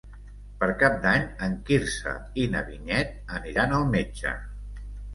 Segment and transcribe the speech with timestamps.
[0.63, 2.15] Per Cap d'Any en Quirze
[2.47, 4.39] i na Vinyet aniran al metge.